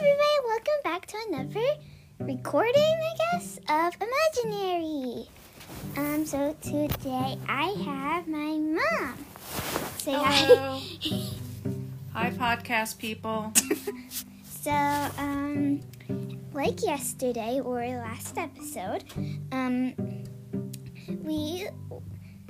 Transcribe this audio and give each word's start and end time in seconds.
everybody, 0.00 0.24
welcome 0.46 0.80
back 0.82 1.04
to 1.04 1.16
another 1.28 1.66
recording, 2.20 2.72
I 2.82 3.14
guess, 3.32 3.58
of 3.68 3.92
Imaginary. 4.00 5.28
Um, 5.94 6.24
so 6.24 6.56
today 6.62 7.36
I 7.46 7.66
have 7.84 8.26
my 8.26 8.56
mom. 8.56 9.26
Say 9.98 10.12
Hello. 10.12 10.80
hi. 11.02 11.26
Hi, 12.14 12.30
podcast 12.30 12.96
people. 12.96 13.52
so, 14.44 14.70
um, 14.70 15.80
like 16.54 16.82
yesterday 16.82 17.60
or 17.62 17.80
last 17.84 18.38
episode, 18.38 19.04
um, 19.52 19.92
we 21.22 21.68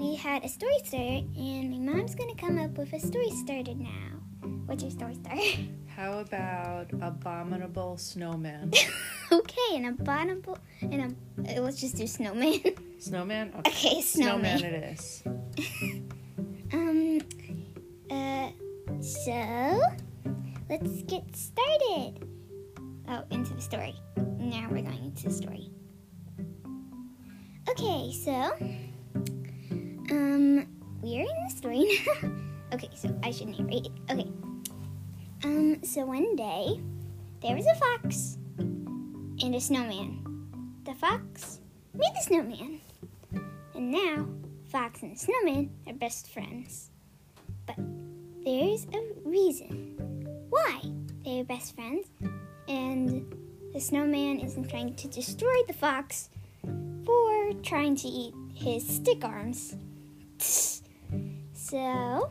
we 0.00 0.14
had 0.14 0.42
a 0.44 0.48
story 0.48 0.78
starter, 0.82 1.26
and 1.36 1.70
my 1.70 1.92
mom's 1.92 2.14
gonna 2.14 2.34
come 2.34 2.58
up 2.58 2.78
with 2.78 2.90
a 2.94 2.98
story 2.98 3.30
starter 3.30 3.74
now. 3.74 4.18
What's 4.64 4.82
your 4.82 4.90
story 4.90 5.14
starter? 5.14 5.42
How 5.94 6.20
about 6.20 6.90
Abominable 7.02 7.98
Snowman? 7.98 8.72
okay, 9.32 9.76
an 9.76 9.84
abominable, 9.84 10.56
and 10.80 11.14
a 11.46 11.58
uh, 11.58 11.60
let's 11.60 11.78
just 11.78 11.96
do 11.96 12.06
snowman. 12.06 12.60
Snowman? 12.98 13.52
okay, 13.58 14.00
snowman. 14.00 14.58
Snowman 14.58 14.74
it 14.74 14.92
is. 14.92 15.22
Um, 16.72 17.20
uh, 18.10 18.50
so 19.02 19.82
let's 20.70 21.02
get 21.02 21.36
started. 21.36 22.26
Oh, 23.08 23.24
into 23.30 23.52
the 23.52 23.60
story. 23.60 23.94
Now 24.38 24.68
we're 24.70 24.82
going 24.82 25.04
into 25.04 25.24
the 25.24 25.34
story. 25.34 25.70
Okay, 27.68 28.12
so, 28.12 28.56
um, 30.10 30.66
we're 31.02 31.22
in 31.22 31.44
the 31.48 31.54
story 31.54 32.00
now. 32.22 32.30
okay, 32.74 32.90
so 32.94 33.18
I 33.22 33.30
should 33.30 33.48
narrate. 33.48 33.86
It. 33.86 33.92
Okay. 34.10 34.28
Um, 35.44 35.82
so 35.82 36.04
one 36.04 36.36
day, 36.36 36.80
there 37.42 37.56
was 37.56 37.66
a 37.66 37.74
fox 37.76 38.38
and 38.58 39.54
a 39.54 39.60
snowman. 39.60 40.20
The 40.84 40.94
fox 40.94 41.60
made 41.94 42.12
the 42.14 42.22
snowman. 42.22 42.80
And 43.74 43.90
now, 43.90 44.26
Fox 44.70 45.02
and 45.02 45.18
Snowman 45.18 45.70
are 45.88 45.94
best 45.94 46.28
friends. 46.28 46.90
But 47.66 47.76
there's 48.44 48.86
a 48.94 49.28
reason 49.28 49.96
why 50.48 50.82
they're 51.24 51.44
best 51.44 51.74
friends, 51.74 52.06
and 52.68 53.34
the 53.72 53.80
snowman 53.80 54.38
isn't 54.38 54.68
trying 54.70 54.94
to 54.94 55.08
destroy 55.08 55.62
the 55.66 55.72
fox 55.72 56.30
for 57.04 57.52
trying 57.62 57.96
to 57.96 58.08
eat 58.08 58.34
his 58.54 58.86
stick 58.86 59.24
arms. 59.24 59.74
So, 60.40 62.30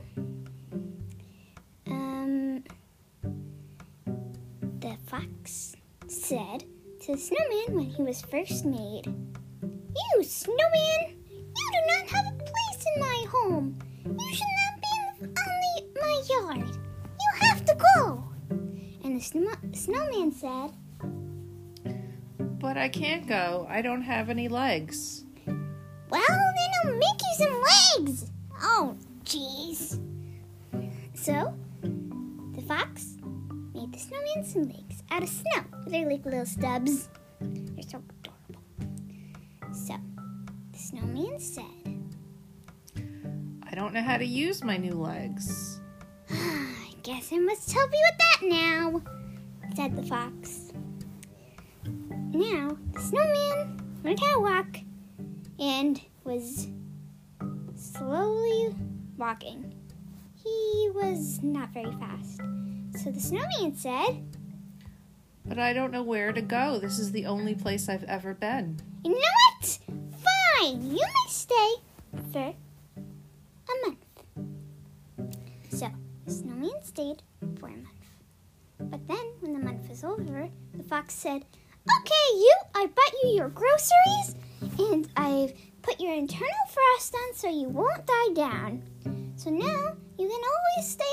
um, 1.88 2.64
the 4.80 4.98
fox 5.06 5.76
said 6.08 6.64
to 7.02 7.12
the 7.14 7.18
snowman 7.18 7.76
when 7.76 7.86
he 7.86 8.02
was 8.02 8.22
first 8.24 8.66
made, 8.66 9.06
You, 9.06 10.24
snowman! 10.24 11.18
You 11.30 11.72
do 11.72 11.82
not 11.88 12.08
have 12.10 12.26
a 12.28 12.38
place 12.38 12.86
in 12.96 13.00
my 13.00 13.26
home. 13.30 13.80
You 14.04 14.34
should 14.34 14.56
not 14.58 14.82
be 14.82 14.94
on 15.26 15.34
the, 15.34 15.84
my 16.02 16.22
yard. 16.30 16.70
You 16.70 17.48
have 17.48 17.64
to 17.66 17.76
go. 17.96 18.24
And 19.04 19.16
the 19.18 19.22
snow- 19.24 19.70
snowman 19.74 20.32
said, 20.32 20.72
But 22.60 22.78
I 22.78 22.90
can't 22.90 23.28
go. 23.28 23.68
I 23.70 23.82
don't 23.82 24.02
have 24.02 24.30
any 24.30 24.48
legs. 24.48 25.26
So, 31.30 31.54
the 31.84 32.62
fox 32.64 33.18
made 33.76 33.94
the 33.94 34.00
snowman 34.00 34.44
some 34.44 34.64
legs 34.64 35.04
out 35.12 35.22
of 35.22 35.30
snow. 35.30 35.64
They're 35.86 36.10
like 36.10 36.26
little 36.26 36.44
stubs. 36.44 37.08
They're 37.40 37.84
so 37.84 38.02
adorable. 38.24 38.64
So, 39.72 39.94
the 40.72 40.80
snowman 40.80 41.40
said, 41.40 41.64
I 43.62 43.76
don't 43.76 43.94
know 43.94 44.02
how 44.02 44.18
to 44.18 44.26
use 44.26 44.64
my 44.64 44.78
new 44.78 44.94
legs. 44.94 45.80
I 46.32 46.96
guess 47.04 47.32
I 47.32 47.38
must 47.38 47.72
help 47.74 47.92
you 47.92 48.10
with 48.10 48.18
that 48.18 48.48
now, 48.48 49.04
said 49.76 49.96
the 49.96 50.02
fox. 50.02 50.74
Now, 52.34 52.76
the 52.94 53.02
snowman 53.02 54.00
learned 54.04 54.20
how 54.20 54.34
to 54.34 54.40
walk 54.40 54.78
and 55.60 56.02
was 56.24 56.70
slowly 57.76 58.76
walking. 59.16 59.69
He 60.44 60.90
was 60.94 61.42
not 61.44 61.70
very 61.70 61.92
fast. 61.94 62.42
So 63.02 63.12
the 63.12 63.20
snowman 63.20 63.76
said, 63.76 64.24
But 65.46 65.60
I 65.60 65.74
don't 65.74 65.92
know 65.92 66.04
where 66.04 66.32
to 66.32 66.42
go. 66.42 66.80
This 66.80 67.00
is 67.00 67.12
the 67.12 67.26
only 67.26 67.56
place 67.56 67.90
I've 67.90 68.04
ever 68.06 68.34
been. 68.34 68.80
You 69.04 69.12
know 69.12 69.18
what? 69.18 69.80
Fine, 70.60 70.92
you 70.92 70.98
may 70.98 71.30
stay 71.30 71.74
for 72.32 72.54
a 72.54 73.88
month. 73.88 74.06
So 75.70 75.88
the 76.26 76.32
snowman 76.32 76.84
stayed 76.84 77.24
for 77.60 77.68
a 77.68 77.72
month. 77.72 77.88
But 78.80 79.08
then, 79.08 79.34
when 79.42 79.54
the 79.54 79.60
month 79.60 79.90
was 79.90 80.04
over, 80.04 80.50
the 80.74 80.84
fox 80.84 81.14
said, 81.14 81.46
Okay, 81.98 82.30
you, 82.34 82.54
I 82.76 82.86
bought 82.86 83.14
you 83.24 83.30
your 83.32 83.50
groceries, 83.50 84.36
and 84.78 85.08
I've 85.16 85.54
put 85.82 86.00
your 86.00 86.14
internal 86.14 86.50
frost 86.70 87.16
on 87.16 87.34
so 87.34 87.50
you 87.50 87.68
won't 87.70 88.06
die 88.06 88.34
down. 88.34 88.84
So 89.40 89.50
now 89.50 89.96
you 90.18 90.28
can 90.28 90.42
always 90.52 90.92
stay 90.92 91.06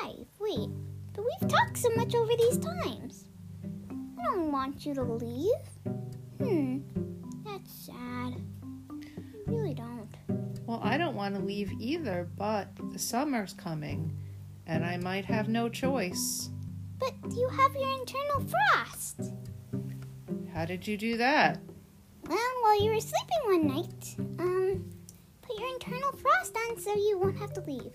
alive. 0.00 0.26
Wait, 0.40 0.70
but 1.12 1.22
we've 1.22 1.50
talked 1.50 1.76
so 1.76 1.90
much 1.90 2.14
over 2.14 2.32
these 2.34 2.56
times. 2.56 3.28
I 3.92 4.24
don't 4.24 4.50
want 4.50 4.86
you 4.86 4.94
to 4.94 5.02
leave. 5.02 5.50
Hmm, 6.38 6.78
that's 7.44 7.70
sad. 7.84 8.40
I 8.90 9.50
really 9.50 9.74
don't. 9.74 10.08
Well, 10.66 10.80
I 10.82 10.96
don't 10.96 11.14
want 11.14 11.34
to 11.34 11.42
leave 11.42 11.72
either, 11.78 12.26
but 12.38 12.70
the 12.90 12.98
summer's 12.98 13.52
coming, 13.52 14.16
and 14.66 14.82
I 14.82 14.96
might 14.96 15.26
have 15.26 15.50
no 15.50 15.68
choice. 15.68 16.48
But 16.98 17.12
you 17.36 17.46
have 17.50 17.74
your 17.74 17.98
internal 17.98 18.46
frost. 18.48 19.34
How 20.54 20.64
did 20.64 20.88
you 20.88 20.96
do 20.96 21.18
that? 21.18 21.60
Well, 22.26 22.38
while 22.62 22.82
you 22.82 22.92
were 22.92 23.00
sleeping 23.00 23.42
one 23.44 23.66
night, 23.66 24.14
um, 24.38 24.90
internal 25.74 26.12
frost 26.12 26.56
on 26.56 26.78
so 26.78 26.94
you 26.94 27.18
won't 27.18 27.38
have 27.38 27.52
to 27.54 27.60
leave. 27.62 27.92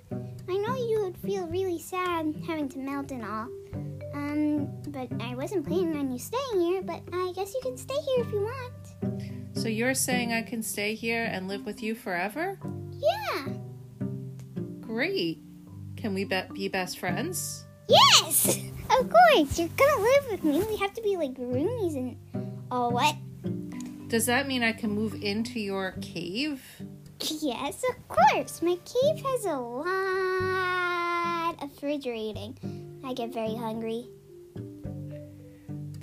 I 0.48 0.58
know 0.58 0.76
you 0.76 1.02
would 1.04 1.18
feel 1.18 1.48
really 1.48 1.80
sad 1.80 2.36
having 2.46 2.70
to 2.70 2.80
melt 2.80 3.12
and 3.12 3.24
all. 3.24 3.48
Um, 4.14 4.68
but 4.88 5.10
I 5.22 5.36
wasn't 5.36 5.68
planning 5.68 5.96
on 5.98 6.12
you 6.12 6.20
staying 6.20 6.62
here, 6.62 6.82
but 6.82 7.02
I 7.14 7.32
guess 7.36 7.54
you 7.54 7.62
can 7.62 7.78
stay 7.78 7.94
here 7.94 8.26
if 8.26 8.32
you 8.32 8.42
want. 8.42 9.58
So 9.58 9.68
you're 9.68 9.94
saying 9.94 10.34
I 10.34 10.42
can 10.42 10.64
stay 10.64 10.96
here 10.96 11.24
and 11.26 11.48
live 11.48 11.66
with 11.66 11.84
you 11.84 11.96
forever? 11.96 12.58
Yeah. 12.92 13.54
Great. 14.82 15.40
Can 15.96 16.14
we 16.14 16.24
be, 16.24 16.42
be 16.54 16.68
best 16.68 17.00
friends? 17.00 17.66
Yes! 17.88 18.58
Of 19.00 19.10
course, 19.10 19.60
you're 19.60 19.70
gonna 19.70 20.02
live 20.02 20.32
with 20.32 20.44
me. 20.44 20.64
We 20.64 20.78
have 20.78 20.94
to 20.94 21.02
be 21.02 21.16
like 21.16 21.34
roomies 21.36 21.96
and 21.96 22.18
all 22.72 22.92
what? 22.92 23.16
Does 24.08 24.26
that 24.26 24.48
mean 24.48 24.64
I 24.64 24.72
can 24.72 24.90
move 24.90 25.22
into 25.22 25.60
your 25.60 25.94
cave? 26.02 26.64
Yes, 27.22 27.84
of 27.90 28.08
course. 28.08 28.62
My 28.62 28.78
cave 28.86 29.24
has 29.26 29.46
a 29.46 29.58
lot 29.58 31.62
of 31.62 31.72
refrigerating. 31.72 32.58
I 33.04 33.14
get 33.14 33.34
very 33.34 33.56
hungry. 33.56 34.08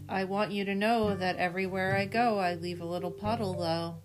I 0.08 0.24
want 0.24 0.52
you 0.52 0.64
to 0.64 0.74
know 0.74 1.16
that 1.16 1.36
everywhere 1.36 1.96
I 1.96 2.04
go, 2.04 2.38
I 2.38 2.54
leave 2.54 2.80
a 2.80 2.84
little 2.84 3.10
puddle, 3.10 3.54
though. 3.54 3.96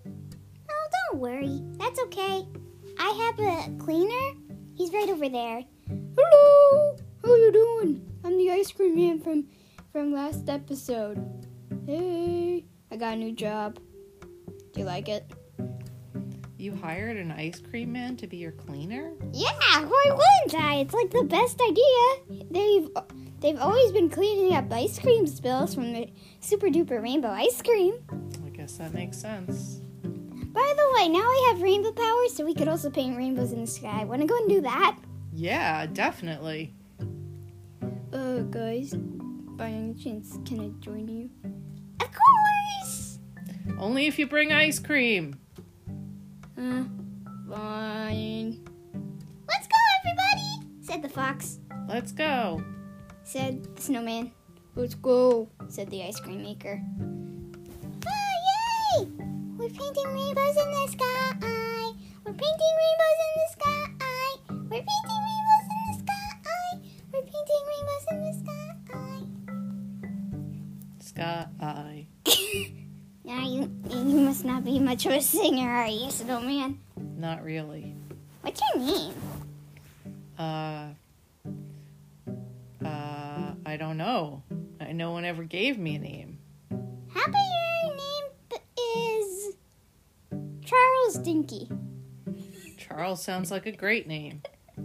Oh, 0.69 0.87
don't 1.09 1.19
worry. 1.19 1.61
That's 1.77 1.99
okay. 2.01 2.47
I 2.97 3.09
have 3.09 3.39
a 3.39 3.77
cleaner. 3.77 4.37
He's 4.75 4.93
right 4.93 5.09
over 5.09 5.29
there. 5.29 5.63
Hello, 5.87 6.97
how 7.23 7.35
you 7.35 7.51
doing? 7.51 8.09
I'm 8.23 8.37
the 8.37 8.51
ice 8.51 8.71
cream 8.71 8.95
man 8.95 9.19
from 9.19 9.47
from 9.91 10.13
last 10.13 10.49
episode. 10.49 11.45
Hey, 11.85 12.65
I 12.89 12.95
got 12.95 13.13
a 13.13 13.17
new 13.17 13.33
job. 13.33 13.79
Do 14.73 14.79
you 14.79 14.85
like 14.85 15.09
it? 15.09 15.29
You 16.61 16.75
hired 16.75 17.17
an 17.17 17.31
ice 17.31 17.59
cream 17.59 17.91
man 17.91 18.15
to 18.17 18.27
be 18.27 18.37
your 18.37 18.51
cleaner? 18.51 19.13
Yeah, 19.33 19.49
why 19.79 20.03
wouldn't 20.05 20.63
I? 20.63 20.75
It's 20.75 20.93
like 20.93 21.09
the 21.09 21.23
best 21.23 21.59
idea. 21.59 22.45
They've 22.51 22.87
they've 23.39 23.59
always 23.59 23.91
been 23.91 24.11
cleaning 24.11 24.53
up 24.53 24.71
ice 24.71 24.99
cream 24.99 25.25
spills 25.25 25.73
from 25.73 25.91
the 25.91 26.07
super 26.39 26.67
duper 26.67 27.01
rainbow 27.01 27.29
ice 27.31 27.63
cream. 27.63 27.95
I 28.45 28.49
guess 28.49 28.77
that 28.77 28.93
makes 28.93 29.17
sense. 29.17 29.81
By 30.03 30.73
the 30.77 30.93
way, 30.93 31.09
now 31.09 31.27
we 31.27 31.45
have 31.47 31.63
rainbow 31.63 31.93
powers, 31.93 32.35
so 32.35 32.45
we 32.45 32.53
could 32.53 32.67
also 32.67 32.91
paint 32.91 33.17
rainbows 33.17 33.53
in 33.53 33.61
the 33.61 33.65
sky. 33.65 34.05
Want 34.05 34.21
to 34.21 34.27
go 34.27 34.37
and 34.37 34.47
do 34.47 34.61
that? 34.61 34.99
Yeah, 35.33 35.87
definitely. 35.87 36.75
Uh, 38.13 38.41
guys, 38.51 38.93
by 38.93 39.69
any 39.69 39.95
chance, 39.95 40.37
can 40.45 40.59
I 40.59 40.69
join 40.79 41.07
you? 41.07 41.31
Of 41.99 42.09
course. 42.11 43.17
Only 43.79 44.05
if 44.05 44.19
you 44.19 44.27
bring 44.27 44.51
ice 44.51 44.77
cream. 44.77 45.40
Uh, 46.61 46.83
fine. 47.49 48.61
Let's 49.47 49.65
go, 49.65 49.79
everybody, 49.97 50.69
said 50.81 51.01
the 51.01 51.09
fox. 51.09 51.57
Let's 51.89 52.11
go. 52.11 52.63
Said 53.23 53.75
the 53.75 53.81
snowman. 53.81 54.31
Let's 54.75 54.93
go, 54.93 55.49
said 55.69 55.89
the 55.89 56.03
ice 56.03 56.19
cream 56.19 56.43
maker. 56.43 56.79
Oh, 58.05 58.99
yay! 58.99 59.07
We're 59.57 59.69
painting 59.69 60.05
rainbows 60.05 60.57
in 60.57 60.71
the 60.71 60.87
sky. 60.91 61.33
We're 62.25 62.37
painting 62.37 62.75
rainbows 62.77 63.19
in 63.25 63.33
the 63.41 63.47
sky. 63.53 63.89
We're 64.69 64.85
painting 64.85 65.21
rainbows 65.25 65.65
in 65.65 65.81
the 65.87 65.97
sky. 65.97 66.77
We're 67.11 67.25
painting 67.25 67.63
rainbows 67.71 68.05
in 68.11 68.17
the 68.21 68.33
sky. 68.37 68.85
Sky. 70.99 72.75
now 73.31 73.47
you 73.47 73.71
you 73.89 74.19
must 74.19 74.43
not 74.43 74.65
be 74.65 74.77
much 74.77 75.05
of 75.05 75.13
a 75.13 75.21
singer, 75.21 75.69
are 75.69 75.87
you, 75.87 75.93
little 75.93 76.11
snowman? 76.11 76.79
Not 76.97 77.43
really. 77.43 77.95
What's 78.41 78.59
your 78.73 78.83
name? 78.83 79.13
Uh, 80.37 80.87
uh, 82.83 83.53
I 83.65 83.77
don't 83.77 83.97
know. 83.97 84.43
I, 84.81 84.91
no 84.91 85.11
one 85.11 85.23
ever 85.23 85.43
gave 85.43 85.77
me 85.77 85.95
a 85.95 85.99
name. 85.99 86.39
How 86.69 87.23
about 87.23 87.47
your 87.55 87.95
name 87.95 88.25
is 89.21 89.53
Charles 90.65 91.15
Dinky? 91.19 91.69
Charles 92.77 93.23
sounds 93.23 93.49
like 93.51 93.65
a 93.65 93.71
great 93.71 94.07
name. 94.07 94.41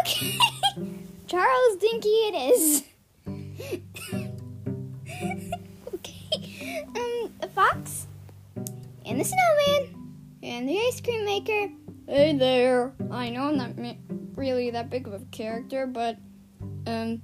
Okay, 0.00 0.38
Charles 1.26 1.76
Dinky 1.76 2.08
it 2.08 2.52
is. 2.52 2.84
And 9.18 9.24
the 9.24 9.30
snowman 9.30 10.14
And 10.44 10.68
the 10.68 10.78
ice 10.78 11.00
cream 11.00 11.24
maker. 11.24 11.72
Hey 12.06 12.36
there. 12.36 12.92
I 13.10 13.30
know 13.30 13.48
I'm 13.48 13.56
not 13.56 13.76
ma- 13.76 13.94
really 14.36 14.70
that 14.70 14.90
big 14.90 15.08
of 15.08 15.14
a 15.14 15.18
character, 15.32 15.86
but 15.86 16.18
um, 16.86 17.20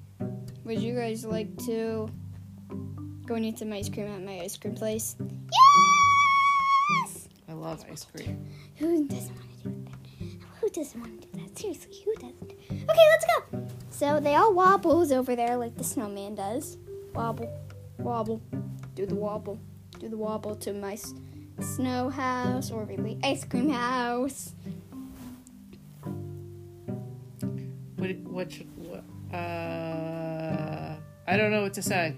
would 0.64 0.80
you 0.80 0.94
guys 0.94 1.24
like 1.24 1.56
to 1.66 2.10
go 3.26 3.34
and 3.36 3.44
eat 3.44 3.60
some 3.60 3.72
ice 3.72 3.88
cream 3.88 4.08
at 4.08 4.22
my 4.22 4.40
ice 4.40 4.56
cream 4.56 4.74
place? 4.74 5.14
Yes! 6.90 7.28
I 7.48 7.52
love 7.52 7.84
ice 7.90 8.04
cream. 8.04 8.44
Who 8.76 9.06
doesn't 9.06 9.34
want 9.36 9.62
to 9.62 9.68
do 9.68 9.84
that? 9.84 10.60
Who 10.60 10.68
doesn't 10.70 11.00
want 11.00 11.22
to 11.22 11.28
do 11.28 11.38
that? 11.38 11.58
Seriously, 11.58 11.94
who 12.04 12.14
doesn't? 12.14 12.52
Okay, 12.70 13.06
let's 13.12 13.26
go. 13.52 13.68
So 13.90 14.18
they 14.18 14.34
all 14.34 14.52
wobbles 14.52 15.12
over 15.12 15.36
there 15.36 15.56
like 15.56 15.76
the 15.76 15.84
snowman 15.84 16.34
does. 16.34 16.76
Wobble, 17.14 17.56
wobble, 17.98 18.42
do 18.96 19.06
the 19.06 19.14
wobble, 19.14 19.60
do 20.00 20.08
the 20.08 20.16
wobble 20.16 20.56
to 20.56 20.72
my 20.72 20.96
snow 21.60 22.08
house 22.08 22.70
or 22.70 22.84
really 22.84 23.18
ice 23.22 23.44
cream 23.44 23.70
house. 23.70 24.54
What? 27.96 28.16
What? 28.18 28.52
Should, 28.52 28.68
what 28.76 29.04
uh, 29.34 30.96
I 31.26 31.36
don't 31.36 31.50
know 31.50 31.62
what 31.62 31.74
to 31.74 31.82
say. 31.82 32.16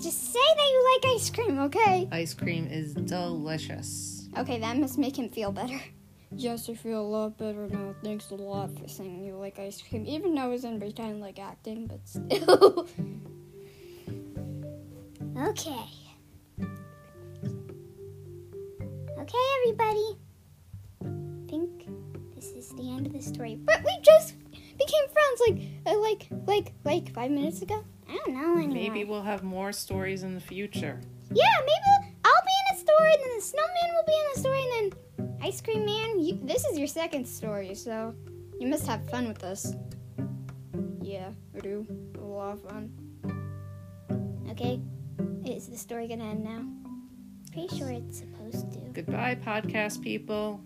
Just 0.00 0.32
say 0.32 0.40
that 0.40 0.68
you 0.70 0.90
like 0.94 1.14
ice 1.14 1.30
cream, 1.30 1.58
okay? 1.60 2.08
Ice 2.10 2.34
cream 2.34 2.66
is 2.66 2.94
delicious. 2.94 4.28
Okay, 4.36 4.58
that 4.58 4.76
must 4.78 4.98
make 4.98 5.18
him 5.18 5.28
feel 5.28 5.52
better. 5.52 5.80
Yes, 6.36 6.68
I 6.68 6.74
feel 6.74 7.00
a 7.00 7.06
lot 7.06 7.38
better 7.38 7.68
now. 7.68 7.94
Thanks 8.02 8.30
a 8.30 8.34
lot 8.34 8.76
for 8.76 8.88
saying 8.88 9.22
you 9.22 9.36
like 9.36 9.60
ice 9.60 9.80
cream, 9.80 10.04
even 10.04 10.34
though 10.34 10.42
I 10.42 10.46
was 10.48 10.64
in 10.64 10.80
pretend 10.80 11.20
like 11.20 11.38
acting, 11.38 11.86
but 11.86 12.00
still. 12.08 12.88
Okay. 15.36 16.03
Okay, 19.24 19.38
everybody. 19.62 20.18
I 21.02 21.48
think 21.48 21.88
this 22.34 22.50
is 22.50 22.68
the 22.74 22.90
end 22.90 23.06
of 23.06 23.14
the 23.14 23.22
story. 23.22 23.56
but 23.64 23.82
we 23.82 23.98
just 24.02 24.34
became 24.50 25.08
friends 25.14 25.40
like, 25.48 25.58
uh, 25.86 25.98
like, 25.98 26.28
like, 26.46 26.72
like 26.84 27.14
five 27.14 27.30
minutes 27.30 27.62
ago. 27.62 27.82
I 28.06 28.18
don't 28.18 28.34
know 28.34 28.58
anymore. 28.58 28.74
Maybe 28.74 29.04
we'll 29.04 29.22
have 29.22 29.42
more 29.42 29.72
stories 29.72 30.24
in 30.24 30.34
the 30.34 30.42
future. 30.42 31.00
Yeah, 31.32 31.56
maybe 31.60 32.12
I'll 32.22 32.44
be 32.44 32.52
in 32.68 32.76
a 32.76 32.78
story, 32.78 33.12
and 33.14 33.22
then 33.24 33.36
the 33.36 33.42
snowman 33.42 33.94
will 33.94 34.04
be 34.06 34.12
in 34.12 34.26
a 34.36 34.38
story, 34.40 34.60
and 34.62 34.92
then 35.18 35.38
ice 35.40 35.62
cream 35.62 35.86
man. 35.86 36.20
You, 36.20 36.38
this 36.42 36.66
is 36.66 36.76
your 36.78 36.86
second 36.86 37.26
story, 37.26 37.74
so 37.74 38.14
you 38.60 38.66
must 38.66 38.86
have 38.86 39.08
fun 39.08 39.26
with 39.26 39.42
us. 39.42 39.72
Yeah, 41.00 41.30
I 41.56 41.60
do. 41.60 41.86
A 42.18 42.20
lot 42.20 42.52
of 42.52 42.62
fun. 42.68 42.92
Okay, 44.50 44.82
is 45.46 45.68
the 45.68 45.78
story 45.78 46.08
gonna 46.08 46.24
end 46.24 46.44
now? 46.44 46.62
Pretty 47.52 47.74
sure 47.74 47.88
it's 47.88 48.18
supposed 48.18 48.70
to. 48.72 48.83
Goodbye, 48.94 49.36
podcast 49.44 50.02
people. 50.02 50.60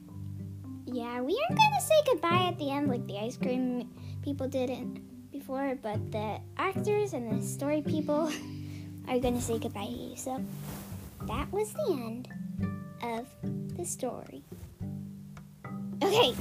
Yeah, 0.85 1.23
we 1.23 1.33
aren't 1.49 1.59
gonna 1.59 1.81
say 1.81 1.95
goodbye 2.13 2.49
at 2.49 2.59
the 2.59 2.71
end 2.71 2.89
like 2.89 3.07
the 3.07 3.19
ice 3.19 3.39
cream 3.39 3.89
people 4.23 4.47
did 4.47 4.69
it 4.69 5.33
before, 5.33 5.79
but 5.83 6.13
the 6.13 6.39
actors 6.59 7.15
and 7.15 7.41
the 7.41 7.43
story 7.43 7.81
people 7.81 8.31
are 9.09 9.19
gonna 9.19 9.41
say 9.41 9.59
goodbye 9.59 9.87
to 9.87 9.91
you. 9.91 10.17
So 10.17 10.45
that 11.27 11.51
was 11.51 11.73
the 11.73 11.91
end 11.91 12.29
of 13.03 13.27
the 13.79 13.87
story. 13.87 14.43
Okay, 16.03 16.35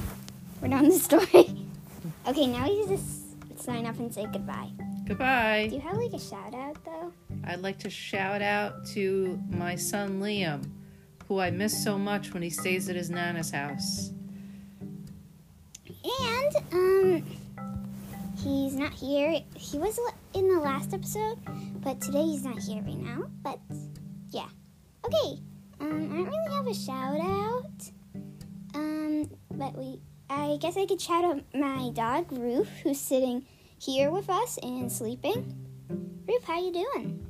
we're 0.60 0.68
done 0.68 0.88
with 0.88 0.92
the 0.92 1.00
story. 1.00 1.56
okay, 2.28 2.46
now 2.48 2.66
you 2.66 2.86
just 2.86 3.58
sign 3.58 3.86
off 3.86 3.98
and 3.98 4.12
say 4.12 4.26
goodbye. 4.30 4.68
Goodbye. 5.06 5.68
Do 5.70 5.76
you 5.76 5.80
have 5.80 5.96
like 5.96 6.12
a 6.12 6.20
shout 6.20 6.54
out 6.54 6.76
though? 6.84 7.12
I'd 7.44 7.62
like 7.62 7.78
to 7.78 7.88
shout 7.88 8.42
out 8.42 8.84
to 8.88 9.40
my 9.48 9.74
son 9.74 10.20
Liam, 10.20 10.62
who 11.28 11.40
I 11.40 11.50
miss 11.50 11.84
so 11.84 11.98
much 11.98 12.32
when 12.32 12.42
he 12.42 12.48
stays 12.48 12.88
at 12.88 12.96
his 12.96 13.10
nana's 13.10 13.50
house. 13.50 14.12
And 15.86 16.56
um, 16.72 17.22
he's 18.42 18.74
not 18.74 18.94
here. 18.94 19.42
He 19.54 19.78
was 19.78 20.00
in 20.32 20.48
the 20.48 20.58
last 20.58 20.94
episode, 20.94 21.38
but 21.82 22.00
today 22.00 22.22
he's 22.22 22.44
not 22.44 22.58
here 22.58 22.82
right 22.82 22.98
now. 22.98 23.24
But 23.42 23.60
yeah, 24.30 24.48
okay. 25.04 25.40
Um, 25.80 26.10
I 26.10 26.16
don't 26.16 26.26
really 26.26 26.54
have 26.54 26.66
a 26.66 26.74
shout 26.74 27.20
out. 27.20 27.90
Um, 28.74 29.30
but 29.50 29.76
we, 29.76 30.00
I 30.30 30.56
guess 30.60 30.78
I 30.78 30.86
could 30.86 31.00
shout 31.00 31.24
out 31.24 31.42
my 31.54 31.90
dog 31.92 32.32
Roof, 32.32 32.68
who's 32.82 33.00
sitting 33.00 33.44
here 33.78 34.10
with 34.10 34.30
us 34.30 34.58
and 34.62 34.90
sleeping. 34.90 35.54
Roof, 36.26 36.44
how 36.44 36.58
you 36.58 36.72
doing? 36.72 37.26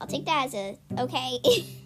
I'll 0.00 0.06
take 0.06 0.26
that 0.26 0.46
as 0.46 0.54
a 0.54 0.78
okay. 0.98 1.38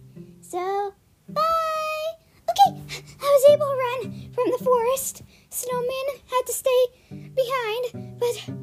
so, 0.48 0.94
bye. 1.28 2.10
Okay, 2.48 2.80
I 3.20 3.22
was 3.22 3.44
able 3.52 3.66
to 3.66 3.76
run 3.84 4.32
from 4.32 4.50
the 4.50 4.64
forest. 4.64 5.22
Snowman 5.50 6.06
had 6.26 6.42
to 6.46 6.52
stay 6.52 6.82
behind, 7.10 8.18
but 8.18 8.48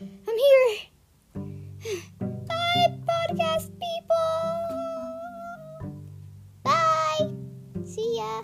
I'm 0.00 0.38
here. 0.38 0.70
Bye, 2.46 2.98
podcast 3.10 3.70
people. 3.82 4.30
Bye. 6.62 7.30
See 7.84 8.16
ya. 8.18 8.42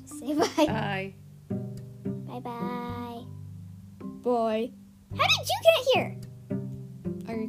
Just 0.00 0.18
say 0.20 0.32
bye. 0.34 0.66
Bye. 0.66 1.14
Bye 2.26 2.40
bye. 2.40 3.24
Boy, 4.22 4.72
How 5.16 5.26
did 5.26 5.48
you 5.48 5.58
get 5.62 5.84
here? 5.94 6.16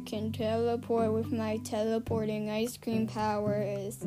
Can 0.00 0.32
teleport 0.32 1.12
with 1.12 1.32
my 1.32 1.58
teleporting 1.58 2.50
ice 2.50 2.76
cream 2.76 3.06
powers. 3.06 4.04